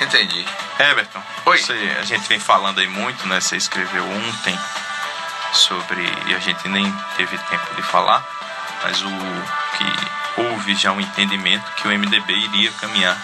Entendi. 0.00 0.46
Everton, 0.78 1.22
Oi. 1.46 1.58
você- 1.58 1.96
a 2.00 2.04
gente 2.04 2.28
vem 2.28 2.38
falando 2.38 2.78
aí 2.78 2.86
muito, 2.86 3.26
né? 3.26 3.40
Você 3.40 3.56
escreveu 3.56 4.04
ontem 4.10 4.58
sobre. 5.52 6.02
E 6.26 6.34
a 6.34 6.38
gente 6.38 6.68
nem 6.68 6.90
teve 7.16 7.36
tempo 7.36 7.74
de 7.74 7.82
falar, 7.82 8.22
mas 8.82 9.00
o 9.02 9.08
que 9.76 10.40
houve 10.42 10.74
já 10.76 10.92
um 10.92 11.00
entendimento 11.00 11.70
que 11.72 11.88
o 11.88 11.90
MDB 11.92 12.32
iria 12.32 12.70
caminhar 12.72 13.16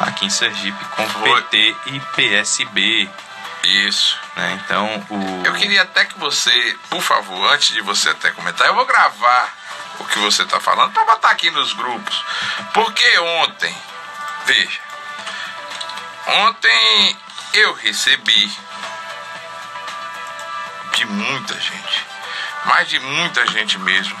aqui 0.00 0.26
em 0.26 0.30
Sergipe 0.30 0.84
com 0.86 1.08
Foi. 1.08 1.42
PT 1.42 1.76
e 1.86 2.00
PSB. 2.00 3.08
Isso. 3.64 4.18
Né? 4.36 4.60
Então, 4.64 5.06
o. 5.10 5.42
Eu 5.44 5.52
queria 5.54 5.82
até 5.82 6.04
que 6.04 6.18
você, 6.18 6.76
por 6.90 7.00
favor, 7.02 7.52
antes 7.52 7.74
de 7.74 7.80
você 7.80 8.10
até 8.10 8.30
comentar, 8.30 8.66
eu 8.66 8.74
vou 8.74 8.86
gravar 8.86 9.52
o 9.98 10.04
que 10.04 10.18
você 10.20 10.42
está 10.42 10.60
falando 10.60 10.92
para 10.92 11.04
botar 11.04 11.30
aqui 11.30 11.50
nos 11.50 11.72
grupos. 11.72 12.24
Porque 12.72 13.18
ontem, 13.18 13.74
veja, 14.46 14.78
ontem 16.28 17.16
eu 17.54 17.72
recebi 17.74 18.52
de 20.92 21.04
muita 21.06 21.58
gente, 21.58 22.06
mas 22.64 22.88
de 22.88 22.98
muita 23.00 23.46
gente 23.46 23.78
mesmo, 23.78 24.16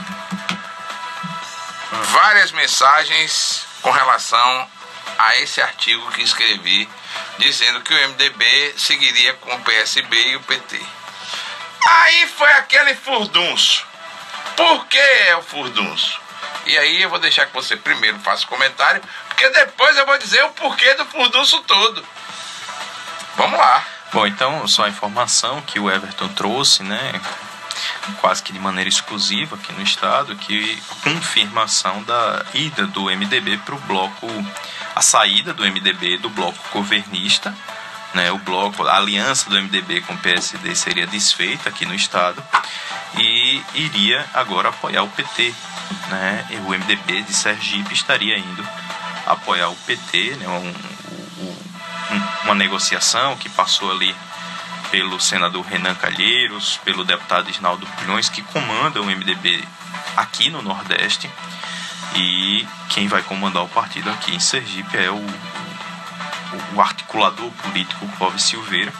várias 2.10 2.50
mensagens 2.52 3.66
com 3.82 3.90
relação 3.90 4.70
a 5.18 5.36
esse 5.38 5.60
artigo 5.60 6.10
que 6.12 6.22
escrevi, 6.22 6.88
dizendo 7.38 7.80
que 7.82 7.92
o 7.92 8.08
MDB 8.08 8.74
seguiria 8.78 9.34
com 9.34 9.54
o 9.54 9.60
PSB 9.60 10.16
e 10.28 10.36
o 10.36 10.40
PT. 10.40 10.80
Aí 11.84 12.26
foi 12.36 12.52
aquele 12.52 12.94
furdunço. 12.94 13.86
Por 14.56 14.86
que 14.86 14.98
é 14.98 15.36
o 15.36 15.42
furdunço? 15.42 16.27
E 16.68 16.76
aí 16.76 17.00
eu 17.00 17.08
vou 17.08 17.18
deixar 17.18 17.46
que 17.46 17.54
você 17.54 17.76
primeiro 17.76 18.18
faça 18.18 18.44
o 18.44 18.48
comentário, 18.48 19.00
porque 19.26 19.48
depois 19.48 19.96
eu 19.96 20.04
vou 20.04 20.18
dizer 20.18 20.44
o 20.44 20.50
porquê 20.50 20.94
do 20.94 21.06
furdunço 21.06 21.62
todo. 21.62 22.04
Vamos 23.36 23.58
lá. 23.58 23.82
Bom, 24.12 24.26
então, 24.26 24.68
só 24.68 24.84
a 24.84 24.88
informação 24.90 25.62
que 25.62 25.80
o 25.80 25.90
Everton 25.90 26.28
trouxe, 26.28 26.82
né? 26.82 27.20
Quase 28.20 28.42
que 28.42 28.52
de 28.52 28.58
maneira 28.58 28.88
exclusiva 28.88 29.56
aqui 29.56 29.72
no 29.72 29.82
estado, 29.82 30.36
que 30.36 30.82
confirmação 31.02 32.02
da 32.02 32.44
ida 32.52 32.86
do 32.86 33.04
MDB 33.04 33.58
para 33.58 33.74
o 33.74 33.80
bloco, 33.80 34.26
a 34.94 35.00
saída 35.00 35.54
do 35.54 35.62
MDB 35.62 36.18
do 36.18 36.28
bloco 36.28 36.58
governista, 36.70 37.54
né? 38.14 38.30
O 38.32 38.38
bloco, 38.38 38.86
a 38.86 38.96
aliança 38.96 39.48
do 39.50 39.56
MDB 39.60 40.00
com 40.02 40.14
o 40.14 40.18
PSD 40.18 40.74
seria 40.74 41.06
desfeita 41.06 41.68
aqui 41.68 41.84
no 41.86 41.94
estado 41.94 42.42
e 43.18 43.62
iria 43.74 44.24
agora 44.34 44.68
apoiar 44.70 45.02
o 45.02 45.08
PT, 45.08 45.54
né? 46.10 46.46
O 46.66 46.70
MDB 46.72 47.22
de 47.22 47.34
Sergipe 47.34 47.94
estaria 47.94 48.38
indo 48.38 48.66
apoiar 49.26 49.68
o 49.68 49.76
PT, 49.76 50.36
né? 50.36 50.48
Um, 50.48 50.74
um- 51.44 51.68
uma 52.44 52.54
negociação 52.54 53.36
que 53.36 53.48
passou 53.50 53.90
ali 53.90 54.14
pelo 54.90 55.20
senador 55.20 55.62
Renan 55.66 55.94
Calheiros, 55.94 56.80
pelo 56.82 57.04
deputado 57.04 57.50
Isnaldo 57.50 57.86
Bulhões, 58.00 58.30
que 58.30 58.40
comanda 58.40 59.02
o 59.02 59.04
MDB 59.04 59.62
aqui 60.16 60.48
no 60.48 60.62
Nordeste. 60.62 61.30
E 62.14 62.66
quem 62.88 63.06
vai 63.06 63.22
comandar 63.22 63.62
o 63.62 63.68
partido 63.68 64.08
aqui 64.10 64.34
em 64.34 64.40
Sergipe 64.40 64.96
é 64.96 65.10
o, 65.10 65.22
o- 66.74 66.80
articulador 66.80 67.50
político 67.62 68.06
Clóvis 68.16 68.42
Silveira, 68.44 68.92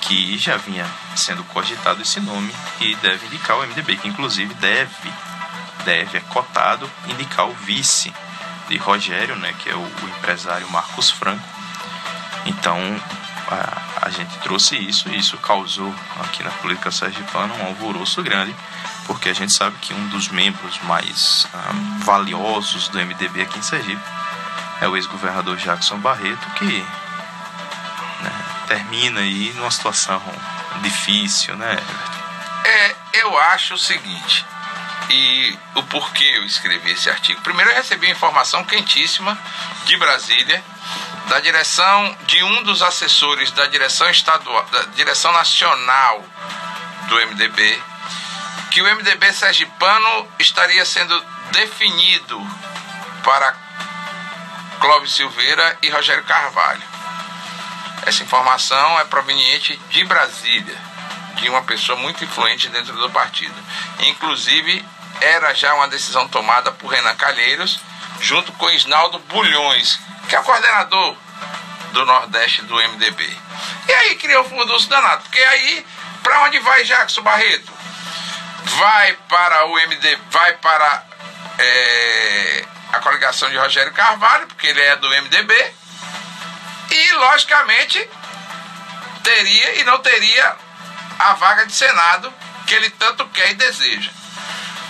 que 0.00 0.38
já 0.38 0.56
vinha 0.56 0.86
sendo 1.16 1.42
cogitado 1.44 2.00
esse 2.02 2.20
nome 2.20 2.54
e 2.80 2.94
deve 2.96 3.26
indicar 3.26 3.56
o 3.56 3.62
MDB, 3.66 3.96
que 3.96 4.08
inclusive 4.08 4.54
deve, 4.54 5.12
deve, 5.84 6.18
é 6.18 6.20
cotado, 6.20 6.90
indicar 7.08 7.46
o 7.46 7.54
vice 7.54 8.12
de 8.68 8.76
Rogério, 8.76 9.36
né, 9.36 9.52
que 9.58 9.68
é 9.68 9.74
o, 9.74 9.78
o 9.80 10.08
empresário 10.18 10.68
Marcos 10.70 11.10
Franco. 11.10 11.42
Então, 12.46 12.78
a, 13.48 14.06
a 14.06 14.10
gente 14.10 14.36
trouxe 14.38 14.76
isso 14.76 15.08
e 15.08 15.18
isso 15.18 15.36
causou 15.38 15.92
aqui 16.20 16.42
na 16.44 16.50
política 16.50 16.90
sergipana 16.90 17.54
um 17.54 17.66
alvoroço 17.66 18.22
grande, 18.22 18.54
porque 19.06 19.28
a 19.28 19.32
gente 19.34 19.52
sabe 19.56 19.76
que 19.80 19.92
um 19.94 20.08
dos 20.08 20.28
membros 20.28 20.78
mais 20.84 21.46
ah, 21.54 21.72
valiosos 22.04 22.88
do 22.88 22.98
MDB 22.98 23.42
aqui 23.42 23.58
em 23.58 23.62
Sergipe 23.62 24.00
é 24.80 24.88
o 24.88 24.96
ex-governador 24.96 25.56
Jackson 25.56 25.98
Barreto, 25.98 26.50
que 26.56 26.64
né, 28.20 28.44
termina 28.68 29.20
aí 29.20 29.52
numa 29.54 29.70
situação 29.70 30.22
difícil, 30.82 31.56
né? 31.56 31.76
É, 32.64 32.96
eu 33.14 33.38
acho 33.38 33.74
o 33.74 33.78
seguinte, 33.78 34.44
e 35.08 35.58
o 35.74 35.82
porquê 35.84 36.32
eu 36.36 36.44
escrevi 36.44 36.92
esse 36.92 37.08
artigo. 37.08 37.40
Primeiro, 37.40 37.70
eu 37.70 37.76
recebi 37.76 38.10
informação 38.10 38.64
quentíssima 38.64 39.38
de 39.84 39.96
Brasília, 39.96 40.62
da 41.28 41.40
direção 41.40 42.16
de 42.26 42.42
um 42.42 42.62
dos 42.62 42.82
assessores 42.82 43.50
da 43.52 43.66
direção 43.66 44.08
estadual, 44.10 44.64
da 44.66 44.82
direção 44.94 45.32
nacional 45.32 46.24
do 47.08 47.16
MDB, 47.26 47.82
que 48.70 48.82
o 48.82 48.96
MDB 48.96 49.32
sergipano 49.32 50.28
estaria 50.38 50.84
sendo 50.84 51.24
definido 51.52 52.38
para 53.22 53.65
Clóvis 54.80 55.12
Silveira 55.12 55.78
e 55.82 55.90
Rogério 55.90 56.24
Carvalho. 56.24 56.82
Essa 58.06 58.22
informação 58.22 59.00
é 59.00 59.04
proveniente 59.04 59.76
de 59.90 60.04
Brasília, 60.04 60.76
de 61.36 61.48
uma 61.48 61.62
pessoa 61.62 61.98
muito 61.98 62.22
influente 62.24 62.68
dentro 62.68 62.94
do 62.94 63.10
partido. 63.10 63.54
Inclusive, 64.00 64.84
era 65.20 65.54
já 65.54 65.74
uma 65.74 65.88
decisão 65.88 66.28
tomada 66.28 66.70
por 66.72 66.88
Renan 66.88 67.16
Calheiros, 67.16 67.80
junto 68.20 68.52
com 68.52 68.70
Isnaldo 68.70 69.18
Bulhões, 69.20 69.98
que 70.28 70.36
é 70.36 70.40
o 70.40 70.44
coordenador 70.44 71.16
do 71.92 72.04
Nordeste 72.04 72.62
do 72.62 72.76
MDB. 72.76 73.38
E 73.88 73.92
aí 73.92 74.16
criou 74.16 74.44
o 74.44 74.48
fundus 74.48 74.86
danado, 74.86 75.22
porque 75.22 75.42
aí, 75.42 75.86
para 76.22 76.42
onde 76.42 76.58
vai 76.60 76.84
Jackson 76.84 77.22
Barreto? 77.22 77.72
Vai 78.64 79.12
para 79.28 79.66
o 79.66 79.74
MDB, 79.74 80.18
vai 80.30 80.52
para 80.54 81.04
é, 81.58 82.64
a 82.96 83.00
coligação 83.00 83.48
de 83.50 83.56
Rogério 83.56 83.92
Carvalho, 83.92 84.46
porque 84.46 84.66
ele 84.66 84.80
é 84.80 84.96
do 84.96 85.08
MDB, 85.08 85.74
e 86.90 87.12
logicamente 87.14 88.08
teria 89.22 89.80
e 89.80 89.84
não 89.84 89.98
teria 89.98 90.56
a 91.18 91.32
vaga 91.34 91.66
de 91.66 91.72
Senado 91.72 92.32
que 92.66 92.74
ele 92.74 92.90
tanto 92.90 93.26
quer 93.28 93.50
e 93.50 93.54
deseja. 93.54 94.10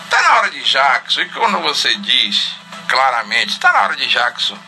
Está 0.05 0.23
na 0.23 0.37
hora 0.37 0.51
de 0.51 0.63
Jackson, 0.63 1.23
e 1.23 1.29
quando 1.31 1.61
você 1.61 1.95
diz 1.97 2.53
claramente, 2.89 3.53
está 3.53 3.73
na 3.73 3.83
hora 3.83 3.97
de 3.97 4.07
Jackson, 4.07 4.59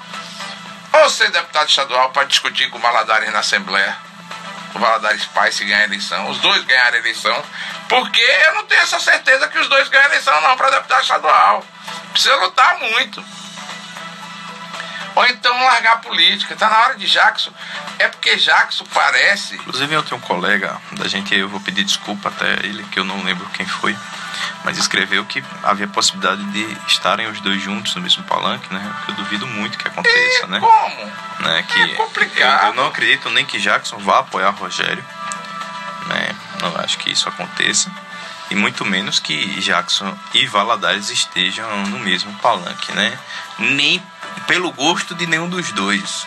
ou 0.93 1.10
ser 1.10 1.31
deputado 1.31 1.69
estadual 1.69 2.10
para 2.10 2.25
discutir 2.25 2.69
com 2.70 2.78
o 2.78 2.81
Valadares 2.81 3.32
na 3.32 3.41
Assembleia, 3.41 3.97
o 4.75 4.78
Valadares 4.78 5.25
Pai 5.26 5.53
se 5.53 5.65
ganhar 5.65 5.81
a 5.81 5.84
eleição, 5.84 6.28
os 6.28 6.38
dois 6.38 6.65
ganharem 6.65 6.99
a 6.99 7.03
eleição, 7.03 7.44
porque 7.88 8.20
eu 8.20 8.55
não 8.55 8.66
tenho 8.66 8.82
essa 8.82 9.00
certeza 9.00 9.49
que 9.49 9.59
os 9.59 9.69
dois 9.69 9.88
ganham 9.88 10.06
a 10.06 10.10
eleição 10.10 10.41
não 10.41 10.56
para 10.56 10.70
deputado 10.70 11.03
estadual. 11.03 11.65
Precisa 12.19 12.34
lutar 12.34 12.81
muito. 12.81 13.25
Ou 15.15 15.27
então 15.27 15.56
largar 15.65 15.93
a 15.93 15.97
política. 15.99 16.55
Está 16.55 16.69
na 16.69 16.79
hora 16.81 16.97
de 16.97 17.06
Jackson. 17.06 17.53
É 17.97 18.09
porque 18.09 18.34
Jackson 18.34 18.84
parece. 18.93 19.55
Inclusive, 19.55 19.95
eu 19.95 20.03
tenho 20.03 20.17
um 20.17 20.25
colega 20.25 20.77
da 20.93 21.06
gente, 21.06 21.33
eu 21.33 21.49
vou 21.49 21.61
pedir 21.61 21.84
desculpa 21.84 22.29
até 22.29 22.55
ele, 22.65 22.83
que 22.91 22.99
eu 22.99 23.05
não 23.05 23.23
lembro 23.23 23.49
quem 23.51 23.65
foi, 23.67 23.97
mas 24.65 24.79
escreveu 24.79 25.25
que 25.27 25.45
havia 25.62 25.87
possibilidade 25.87 26.43
de 26.47 26.77
estarem 26.89 27.29
os 27.29 27.41
dois 27.41 27.62
juntos 27.62 27.95
no 27.95 28.03
mesmo 28.03 28.25
palanque, 28.25 28.73
né? 28.75 28.97
Eu 29.06 29.15
duvido 29.15 29.47
muito 29.47 29.79
que 29.79 29.87
aconteça, 29.87 30.49
né? 30.49 30.59
Como? 30.59 31.12
né? 31.39 31.62
Que 31.69 31.83
É 31.83 31.95
complicado. 31.95 32.62
Eu, 32.65 32.69
eu 32.71 32.75
não 32.75 32.89
acredito 32.89 33.31
nem 33.31 33.47
que 33.47 33.61
Jackson 33.61 33.99
vá 33.99 34.19
apoiar 34.19 34.50
Rogério, 34.50 35.05
né? 36.09 36.35
Não 36.61 36.77
acho 36.83 36.99
que 36.99 37.12
isso 37.12 37.29
aconteça. 37.29 37.89
E 38.50 38.54
muito 38.54 38.84
menos 38.84 39.19
que 39.19 39.60
Jackson 39.60 40.16
e 40.32 40.47
Valadares 40.47 41.10
estejam 41.10 41.86
no 41.86 41.98
mesmo 41.98 42.32
palanque, 42.38 42.92
né? 42.92 43.19
Nem 43.59 44.03
pelo 44.47 44.72
gosto 44.72 45.14
de 45.14 45.26
nenhum 45.26 45.48
dos 45.48 45.70
dois. 45.72 46.26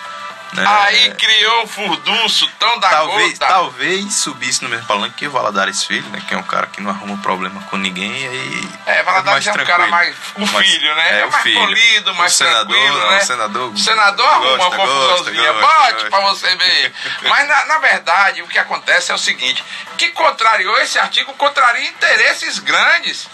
Né? 0.54 0.66
Aí 0.68 1.14
criou 1.16 1.64
um 1.64 1.68
furdunço 1.68 2.46
tão 2.60 2.78
da 2.80 2.90
talvez, 2.90 3.40
gota. 3.40 3.48
talvez 3.48 4.20
subisse 4.22 4.62
no 4.62 4.68
mesmo 4.70 4.86
palanque 4.86 5.16
que 5.16 5.28
o 5.28 5.32
Valadares 5.32 5.84
Filho, 5.86 6.08
né? 6.10 6.22
Que 6.28 6.34
é 6.34 6.38
um 6.38 6.44
cara 6.44 6.68
que 6.68 6.82
não 6.82 6.92
arruma 6.92 7.18
problema 7.22 7.62
com 7.70 7.78
ninguém 7.78 8.12
e 8.12 8.28
aí. 8.28 8.70
É, 8.86 9.04
Valadares 9.04 9.48
é 9.48 9.52
um 9.54 9.66
cara 9.66 9.88
mais. 9.88 10.14
O 10.36 10.46
filho, 10.46 10.96
né? 10.96 11.10
É, 11.10 11.20
É, 11.22 11.26
o 11.26 11.32
mais 11.32 11.44
filho. 11.44 11.60
polido, 11.60 12.14
mais 12.16 12.34
o 12.34 12.38
senador, 12.38 12.68
tranquilo, 12.68 13.10
né? 13.12 13.18
O 13.18 13.26
senador. 13.26 13.72
O 13.74 13.78
senador 13.78 14.28
arruma 14.28 14.54
uma 14.56 14.72
confusãozinha. 14.76 15.54
gosta, 15.54 15.68
Bote 15.68 15.92
gosta. 15.94 16.10
pra 16.10 16.20
você 16.20 16.56
ver. 16.58 16.94
Mas 17.22 17.48
na, 17.48 17.66
na 17.66 17.78
verdade, 17.78 18.42
o 18.42 18.48
que 18.48 18.60
acontece 18.60 19.10
é 19.12 19.16
o 19.16 19.18
seguinte: 19.18 19.64
que 19.98 20.10
contrariou 20.10 20.78
esse 20.80 21.00
artigo, 21.00 21.34
contraria 21.36 21.88
interesses 21.88 22.60
grandes. 22.60 23.26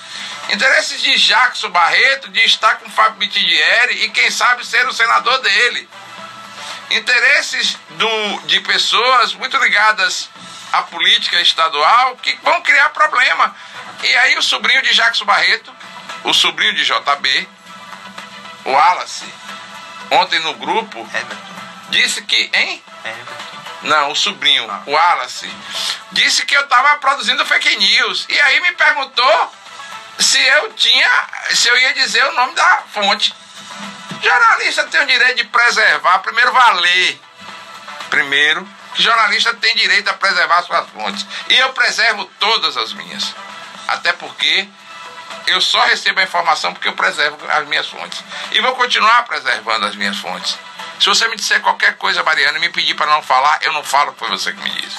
Interesses 0.49 1.01
de 1.01 1.17
Jackson 1.17 1.69
Barreto, 1.69 2.29
de 2.29 2.39
estar 2.45 2.75
com 2.75 2.89
Fábio 2.89 3.17
Mitidieri 3.19 4.05
e 4.05 4.09
quem 4.09 4.31
sabe 4.31 4.65
ser 4.65 4.87
o 4.87 4.93
senador 4.93 5.39
dele. 5.39 5.89
Interesses 6.91 7.77
do, 7.91 8.39
de 8.47 8.59
pessoas 8.61 9.33
muito 9.33 9.57
ligadas 9.57 10.29
à 10.71 10.81
política 10.83 11.39
estadual 11.41 12.15
que 12.17 12.33
vão 12.43 12.61
criar 12.61 12.89
problema. 12.89 13.55
E 14.03 14.15
aí 14.17 14.37
o 14.37 14.41
sobrinho 14.41 14.81
de 14.81 14.93
Jackson 14.93 15.25
Barreto, 15.25 15.73
o 16.23 16.33
sobrinho 16.33 16.73
de 16.73 16.85
JB, 16.85 17.49
o 18.65 18.71
Wallace, 18.71 19.25
ontem 20.11 20.39
no 20.39 20.53
grupo, 20.55 21.07
disse 21.89 22.21
que, 22.21 22.49
hein? 22.53 22.83
Everton. 23.03 23.57
Não, 23.83 24.11
o 24.11 24.15
sobrinho, 24.15 24.65
o 24.85 24.91
Wallace, 24.91 25.49
disse 26.11 26.45
que 26.45 26.55
eu 26.55 26.63
estava 26.63 26.97
produzindo 26.97 27.45
fake 27.45 27.77
news. 27.77 28.25
E 28.27 28.39
aí 28.39 28.59
me 28.59 28.71
perguntou 28.73 29.53
se 30.19 30.39
eu 30.39 30.73
tinha, 30.73 31.09
se 31.51 31.67
eu 31.67 31.77
ia 31.77 31.93
dizer 31.93 32.23
o 32.25 32.33
nome 32.33 32.53
da 32.55 32.83
fonte. 32.93 33.33
Jornalista 34.21 34.83
tem 34.85 35.01
o 35.01 35.07
direito 35.07 35.37
de 35.37 35.43
preservar, 35.45 36.19
primeiro 36.19 36.51
valer. 36.51 37.19
Primeiro, 38.09 38.67
que 38.93 39.03
jornalista 39.03 39.53
tem 39.55 39.75
direito 39.75 40.09
a 40.09 40.13
preservar 40.13 40.63
suas 40.63 40.89
fontes. 40.89 41.25
E 41.49 41.57
eu 41.57 41.71
preservo 41.73 42.25
todas 42.39 42.75
as 42.77 42.93
minhas. 42.93 43.35
Até 43.87 44.11
porque 44.13 44.67
eu 45.45 45.61
só 45.61 45.79
recebo 45.85 46.19
a 46.19 46.23
informação 46.23 46.73
porque 46.73 46.87
eu 46.87 46.93
preservo 46.93 47.37
as 47.49 47.67
minhas 47.67 47.87
fontes. 47.87 48.23
E 48.51 48.59
vou 48.59 48.75
continuar 48.75 49.23
preservando 49.25 49.85
as 49.85 49.95
minhas 49.95 50.17
fontes. 50.17 50.57
Se 50.99 51.07
você 51.07 51.27
me 51.27 51.35
disser 51.35 51.61
qualquer 51.61 51.95
coisa, 51.97 52.23
Mariana, 52.23 52.57
e 52.57 52.61
me 52.61 52.69
pedir 52.69 52.95
para 52.95 53.05
não 53.05 53.21
falar, 53.21 53.59
eu 53.61 53.71
não 53.71 53.83
falo, 53.83 54.15
foi 54.17 54.29
você 54.29 54.51
que 54.51 54.61
me 54.61 54.69
disse. 54.71 54.97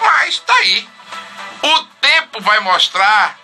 Mas 0.00 0.38
tá 0.40 0.54
aí. 0.54 0.88
O 1.62 1.82
tempo 2.00 2.40
vai 2.42 2.58
mostrar 2.60 3.38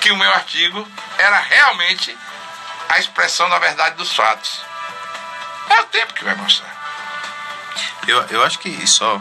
que 0.00 0.10
o 0.10 0.16
meu 0.16 0.30
artigo 0.32 0.86
era 1.16 1.38
realmente 1.38 2.16
a 2.88 2.98
expressão 2.98 3.48
da 3.48 3.58
verdade 3.58 3.96
dos 3.96 4.14
fatos. 4.14 4.60
É 5.70 5.80
o 5.80 5.84
tempo 5.86 6.14
que 6.14 6.24
vai 6.24 6.34
mostrar. 6.34 6.72
Eu, 8.06 8.20
eu 8.24 8.44
acho 8.44 8.58
que 8.58 8.86
só 8.86 9.20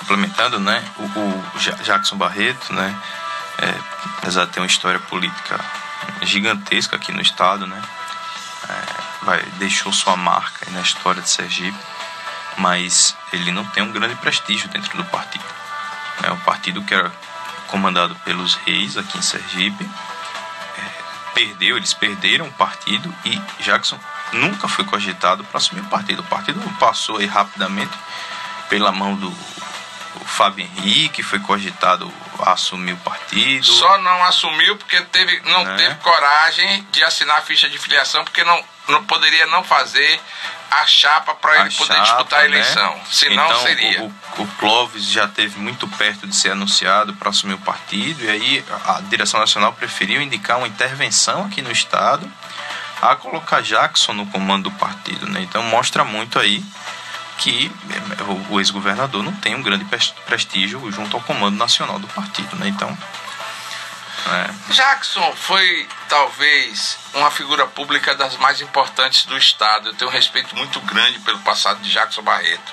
complementando, 0.00 0.58
né, 0.58 0.84
o, 0.98 1.02
o 1.02 1.58
Jackson 1.82 2.16
Barreto, 2.16 2.72
né, 2.72 2.96
é, 3.58 3.74
apesar 4.18 4.46
de 4.46 4.52
ter 4.52 4.60
uma 4.60 4.66
história 4.66 4.98
política 4.98 5.58
gigantesca 6.22 6.96
aqui 6.96 7.12
no 7.12 7.20
estado, 7.20 7.66
né, 7.66 7.82
é, 8.68 9.24
vai, 9.24 9.42
deixou 9.58 9.92
sua 9.92 10.16
marca 10.16 10.70
na 10.70 10.80
história 10.80 11.22
de 11.22 11.30
Sergipe, 11.30 11.78
mas 12.56 13.16
ele 13.32 13.52
não 13.52 13.64
tem 13.66 13.82
um 13.82 13.92
grande 13.92 14.16
prestígio 14.16 14.68
dentro 14.68 14.96
do 14.96 15.04
partido. 15.06 15.44
É 16.22 16.30
um 16.30 16.40
partido 16.40 16.82
que 16.82 16.94
era 16.94 17.10
comandado 17.68 18.14
pelos 18.16 18.54
reis 18.56 18.96
aqui 18.96 19.16
em 19.16 19.22
Sergipe, 19.22 19.88
perdeu, 21.40 21.78
eles 21.78 21.94
perderam 21.94 22.46
o 22.46 22.52
partido 22.52 23.12
e 23.24 23.62
Jackson 23.62 23.98
nunca 24.32 24.68
foi 24.68 24.84
cogitado 24.84 25.42
para 25.44 25.56
assumir 25.56 25.80
o 25.80 25.88
partido. 25.88 26.20
O 26.20 26.26
partido 26.26 26.60
passou 26.78 27.16
aí 27.16 27.26
rapidamente 27.26 27.92
pela 28.68 28.92
mão 28.92 29.14
do 29.16 29.32
Fábio 30.26 30.64
Henrique, 30.64 31.22
foi 31.22 31.38
cogitado 31.40 32.12
assumir 32.44 32.92
o 32.92 32.96
partido. 32.98 33.66
Só 33.66 33.98
não 33.98 34.24
assumiu 34.24 34.76
porque 34.76 35.00
teve, 35.02 35.40
não 35.46 35.64
né? 35.64 35.76
teve 35.76 35.94
coragem 35.96 36.86
de 36.90 37.02
assinar 37.04 37.38
a 37.38 37.42
ficha 37.42 37.68
de 37.68 37.78
filiação, 37.78 38.24
porque 38.24 38.44
não, 38.44 38.64
não 38.88 39.04
poderia 39.04 39.46
não 39.46 39.62
fazer 39.64 40.20
a 40.70 40.86
chapa 40.86 41.34
para 41.34 41.60
ele 41.60 41.74
poder 41.74 41.94
chapa, 41.94 42.02
disputar 42.02 42.40
a 42.40 42.42
né? 42.42 42.48
eleição. 42.48 42.94
Né? 42.94 43.02
Senão 43.10 43.46
então, 43.46 43.62
seria. 43.62 44.02
O, 44.02 44.14
o 44.38 44.46
Clóvis 44.58 45.04
já 45.04 45.26
teve 45.26 45.58
muito 45.58 45.88
perto 45.88 46.26
de 46.26 46.36
ser 46.36 46.52
anunciado 46.52 47.14
para 47.14 47.30
assumir 47.30 47.54
o 47.54 47.58
partido, 47.58 48.24
e 48.24 48.30
aí 48.30 48.64
a 48.86 49.00
direção 49.02 49.40
nacional 49.40 49.72
preferiu 49.72 50.22
indicar 50.22 50.58
uma 50.58 50.68
intervenção 50.68 51.46
aqui 51.46 51.60
no 51.60 51.72
Estado 51.72 52.30
a 53.02 53.16
colocar 53.16 53.62
Jackson 53.62 54.12
no 54.12 54.26
comando 54.26 54.64
do 54.64 54.72
partido. 54.72 55.26
Né? 55.26 55.40
Então 55.42 55.62
mostra 55.62 56.04
muito 56.04 56.38
aí 56.38 56.62
que 57.40 57.72
eh, 57.90 58.50
o 58.50 58.60
ex-governador 58.60 59.22
não 59.22 59.32
tem 59.32 59.54
um 59.54 59.62
grande 59.62 59.84
prestígio 60.26 60.90
junto 60.92 61.16
ao 61.16 61.22
comando 61.22 61.56
nacional 61.56 61.98
do 61.98 62.06
partido. 62.08 62.54
Né? 62.56 62.68
Então. 62.68 62.96
É. 64.26 64.72
Jackson 64.72 65.34
foi 65.34 65.88
talvez 66.08 66.98
uma 67.14 67.30
figura 67.30 67.66
pública 67.66 68.14
das 68.14 68.36
mais 68.36 68.60
importantes 68.60 69.24
do 69.24 69.36
Estado. 69.36 69.88
Eu 69.88 69.94
tenho 69.94 70.10
um 70.10 70.12
respeito 70.12 70.54
muito 70.54 70.78
grande 70.82 71.18
pelo 71.20 71.38
passado 71.40 71.80
de 71.80 71.90
Jackson 71.90 72.22
Barreto. 72.22 72.72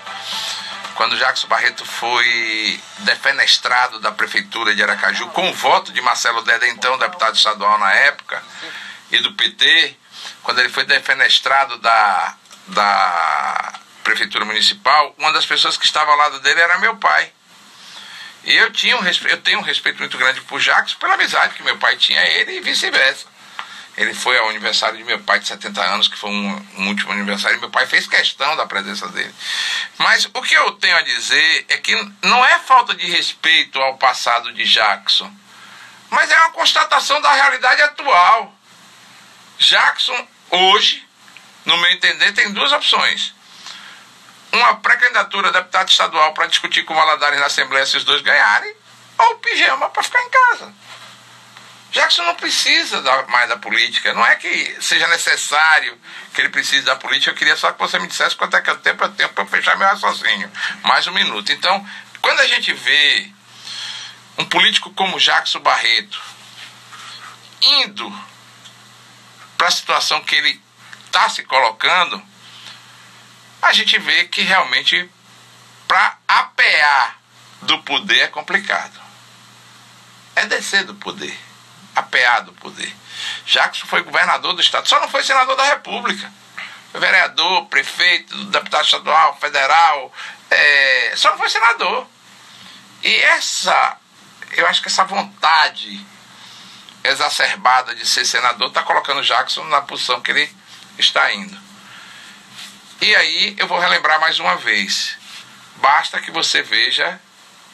Quando 0.96 1.18
Jackson 1.18 1.48
Barreto 1.48 1.86
foi 1.86 2.80
defenestrado 3.00 4.00
da 4.00 4.12
prefeitura 4.12 4.75
de 4.75 4.84
Aracaju, 4.84 5.28
com 5.28 5.50
o 5.50 5.54
voto 5.54 5.94
de 5.94 6.02
Marcelo 6.02 6.42
Deda, 6.42 6.68
então 6.68 6.98
deputado 6.98 7.36
estadual 7.36 7.80
na 7.80 7.94
época, 7.94 8.44
e 9.12 9.19
do 9.19 9.31
PT, 9.34 9.96
quando 10.44 10.60
ele 10.60 10.69
foi 10.69 10.84
defenestrado 10.86 11.78
da, 11.78 12.36
da 12.68 13.74
prefeitura 14.07 14.45
municipal, 14.45 15.13
uma 15.18 15.33
das 15.33 15.45
pessoas 15.45 15.75
que 15.75 15.83
estava 15.83 16.12
ao 16.12 16.18
lado 16.18 16.39
dele 16.39 16.62
era 16.62 16.77
meu 16.77 16.95
pai. 16.95 17.30
E 18.45 18.56
eu, 18.56 18.71
tinha 18.71 18.95
um 18.95 19.01
respeito, 19.01 19.36
eu 19.36 19.42
tenho 19.42 19.59
um 19.59 19.63
respeito 19.63 20.00
muito 20.00 20.18
grande 20.18 20.39
por 20.42 20.62
Jacques 20.62 20.94
pela 20.94 21.15
amizade 21.15 21.56
que 21.56 21.63
meu 21.63 21.77
pai 21.77 21.98
tinha 21.98 22.21
a 22.21 22.25
ele 22.25 22.54
e 22.54 22.62
vice-versa. 22.62 23.27
Ele 23.98 24.13
foi 24.13 24.38
ao 24.38 24.50
aniversário 24.50 24.98
de 24.98 25.04
meu 25.04 25.19
pai 25.19 25.39
de 25.39 25.48
70 25.48 25.81
anos, 25.83 26.07
que 26.07 26.18
foi 26.18 26.30
um, 26.30 26.65
um, 26.77 26.88
último 26.88 27.12
aniversário, 27.12 27.57
e 27.57 27.59
meu 27.59 27.69
pai 27.69 27.86
fez 27.86 28.07
questão 28.07 28.56
da 28.56 28.65
presença 28.65 29.09
dele. 29.09 29.33
Mas 29.98 30.30
o 30.33 30.42
que 30.42 30.54
eu 30.54 30.71
tenho 30.74 30.95
a 30.95 31.01
dizer 31.01 31.65
é 31.68 31.77
que 31.77 31.94
não 32.21 32.45
é 32.45 32.59
falta 32.59 32.95
de 32.95 33.06
respeito 33.07 33.81
ao 33.81 33.98
passado 33.98 34.54
de 34.54 34.63
Jackson, 34.63 35.30
mas 36.09 36.31
é 36.31 36.38
uma 36.38 36.51
constatação 36.51 37.19
da 37.19 37.33
realidade 37.33 37.81
atual. 37.81 38.56
Jackson 39.57 40.27
hoje, 40.51 41.06
no 41.65 41.75
meu 41.75 41.92
entender, 41.92 42.31
tem 42.31 42.54
duas 42.54 42.71
opções. 42.71 43.36
Uma 44.57 44.75
pré-candidatura 44.77 45.50
a 45.50 45.51
deputado 45.51 45.88
estadual 45.88 46.33
para 46.33 46.48
discutir 46.48 46.83
com 46.83 46.95
Valadares 46.95 47.39
na 47.39 47.45
Assembleia 47.45 47.86
se 47.86 47.95
os 47.95 48.04
dois 48.04 48.24
ganharem, 48.24 48.74
ou 49.15 49.36
pijama 49.36 49.88
para 49.89 50.01
ficar 50.01 50.19
em 50.24 50.30
casa. 50.31 50.74
Jackson 51.92 52.24
não 52.24 52.33
precisa 52.33 53.00
mais 53.27 53.48
da 53.50 53.57
política. 53.57 54.15
Não 54.15 54.25
é 54.25 54.36
que 54.36 54.75
seja 54.81 55.07
necessário 55.09 55.95
que 56.33 56.42
ele 56.42 56.50
precise 56.50 56.81
da 56.81 56.95
política. 56.95 57.31
Eu 57.31 57.36
queria 57.36 57.56
só 57.56 57.71
que 57.71 57.80
você 57.80 58.00
me 58.00 58.07
dissesse 58.07 58.36
quanto 58.36 58.57
é 58.57 58.62
que 58.62 58.69
eu 58.69 58.77
tenho 58.77 58.98
para 58.98 59.09
tempo 59.09 59.36
para 59.36 59.45
fechar 59.45 59.77
meu 59.77 59.88
raciocínio. 59.88 60.51
Mais 60.83 61.06
um 61.06 61.12
minuto. 61.12 61.51
Então, 61.51 61.88
quando 62.19 62.39
a 62.39 62.48
gente 62.48 62.74
vê 62.74 63.31
um 64.39 64.45
político 64.45 64.92
como 64.94 65.19
Jackson 65.19 65.59
Barreto 65.59 66.19
indo 67.62 68.12
para 69.56 69.68
a 69.68 69.71
situação 69.71 70.19
que 70.24 70.36
ele 70.36 70.59
está 71.06 71.30
se 71.30 71.44
colocando, 71.44 72.21
a 73.62 73.74
gente 73.74 73.98
vê 74.00 74.25
que 74.25 74.42
realmente 74.42 75.09
para 75.88 76.18
apear 76.27 77.18
do 77.62 77.80
poder 77.80 78.21
é 78.21 78.27
complicado. 78.27 79.00
É 80.36 80.45
descer 80.45 80.83
do 80.83 80.94
poder, 80.95 81.38
apear 81.95 82.42
do 82.42 82.54
poder. 82.54 82.94
Jackson 83.45 83.88
foi 83.88 84.04
governador 84.04 84.54
do 84.54 84.62
estado, 84.62 84.88
só 84.88 85.00
não 85.00 85.07
foi 85.07 85.24
senador 85.24 85.56
da 85.56 85.65
República. 85.65 86.31
Vereador, 86.94 87.65
prefeito, 87.65 88.45
deputado 88.45 88.86
estadual, 88.86 89.38
federal, 89.39 90.13
é, 90.50 91.14
só 91.16 91.31
não 91.31 91.37
foi 91.37 91.49
senador. 91.49 92.07
E 93.04 93.16
essa, 93.16 93.97
eu 94.52 94.68
acho 94.68 94.81
que 94.81 94.87
essa 94.87 95.04
vontade 95.04 96.06
exacerbada 97.04 97.95
de 97.95 98.06
ser 98.06 98.26
senador 98.26 98.68
está 98.68 98.83
colocando 98.83 99.23
Jackson 99.23 99.64
na 99.66 99.81
posição 99.81 100.21
que 100.21 100.31
ele 100.31 100.56
está 100.97 101.33
indo. 101.33 101.67
E 103.01 103.16
aí 103.16 103.56
eu 103.57 103.68
vou 103.68 103.80
relembrar 103.80 104.19
mais 104.19 104.39
uma 104.39 104.56
vez. 104.56 105.18
Basta 105.77 106.19
que 106.19 106.31
você 106.31 106.61
veja 106.61 107.19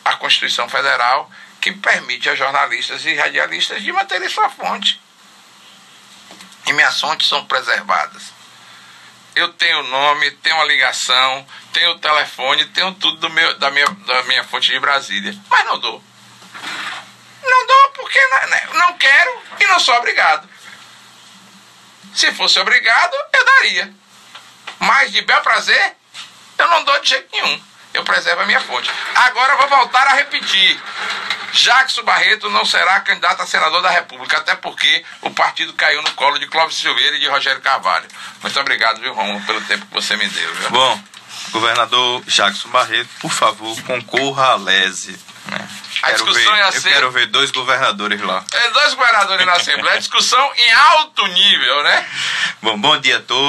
a 0.03 0.15
Constituição 0.17 0.67
Federal 0.67 1.31
que 1.61 1.71
permite 1.71 2.29
a 2.29 2.35
jornalistas 2.35 3.05
e 3.05 3.13
radialistas 3.13 3.81
de 3.81 3.91
manterem 3.91 4.27
sua 4.27 4.49
fonte. 4.49 4.99
E 6.67 6.73
minhas 6.73 6.99
fontes 6.99 7.27
são 7.27 7.45
preservadas. 7.45 8.33
Eu 9.35 9.51
tenho 9.53 9.79
o 9.79 9.87
nome, 9.87 10.29
tenho 10.31 10.59
a 10.61 10.65
ligação, 10.65 11.47
tenho 11.71 11.91
o 11.91 11.99
telefone, 11.99 12.65
tenho 12.65 12.93
tudo 12.95 13.17
do 13.17 13.29
meu, 13.29 13.57
da, 13.57 13.71
minha, 13.71 13.85
da 13.87 14.23
minha 14.23 14.43
fonte 14.43 14.71
de 14.71 14.79
Brasília. 14.79 15.35
Mas 15.49 15.65
não 15.65 15.79
dou. 15.79 16.03
Não 17.41 17.67
dou 17.67 17.91
porque 17.91 18.19
não 18.73 18.97
quero 18.97 19.41
e 19.59 19.67
não 19.67 19.79
sou 19.79 19.95
obrigado. 19.95 20.47
Se 22.13 22.31
fosse 22.33 22.59
obrigado, 22.59 23.13
eu 23.33 23.45
daria. 23.45 24.02
Mas 24.83 25.11
de 25.11 25.21
bel 25.21 25.41
prazer, 25.41 25.95
eu 26.57 26.67
não 26.67 26.83
dou 26.83 26.99
de 27.01 27.09
jeito 27.09 27.29
nenhum. 27.31 27.61
Eu 27.93 28.03
preservo 28.03 28.41
a 28.41 28.45
minha 28.45 28.59
fonte. 28.59 28.89
Agora 29.15 29.53
eu 29.53 29.57
vou 29.57 29.67
voltar 29.67 30.07
a 30.07 30.13
repetir. 30.13 30.81
Jackson 31.53 32.01
Barreto 32.01 32.49
não 32.49 32.65
será 32.65 32.99
candidato 33.01 33.41
a 33.41 33.45
senador 33.45 33.81
da 33.83 33.91
República, 33.91 34.37
até 34.37 34.55
porque 34.55 35.05
o 35.21 35.29
partido 35.29 35.71
caiu 35.73 36.01
no 36.01 36.11
colo 36.13 36.39
de 36.39 36.47
Clóvis 36.47 36.77
Silveira 36.77 37.15
e 37.15 37.19
de 37.19 37.27
Rogério 37.27 37.61
Carvalho. 37.61 38.07
Muito 38.41 38.59
obrigado, 38.59 38.99
viu, 38.99 39.13
Romulo, 39.13 39.45
pelo 39.45 39.61
tempo 39.61 39.85
que 39.85 39.93
você 39.93 40.15
me 40.15 40.27
deu. 40.27 40.55
Viu? 40.55 40.69
Bom, 40.71 41.03
governador 41.51 42.23
Jackson 42.25 42.69
Barreto, 42.69 43.09
por 43.21 43.31
favor, 43.31 43.79
concorra 43.83 44.53
à 44.53 44.55
lese. 44.55 45.11
Né? 45.45 45.67
A 46.01 46.07
quero 46.07 46.25
discussão 46.25 46.53
ver, 46.53 46.59
ia 46.59 46.71
ser. 46.71 46.87
Eu 46.87 46.93
quero 46.93 47.11
ver 47.11 47.27
dois 47.27 47.51
governadores 47.51 48.21
lá. 48.21 48.43
É, 48.51 48.69
dois 48.69 48.93
governadores 48.95 49.45
na 49.45 49.53
Assembleia, 49.53 49.99
discussão 49.99 50.51
em 50.55 50.71
alto 50.71 51.27
nível, 51.27 51.83
né? 51.83 52.07
Bom, 52.61 52.79
bom 52.79 52.99
dia 52.99 53.17
a 53.17 53.21
todos. 53.21 53.43